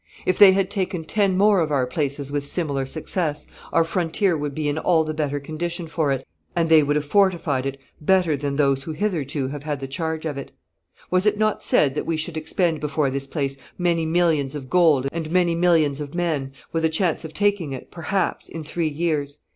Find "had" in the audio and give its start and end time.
0.53-0.71, 9.61-9.79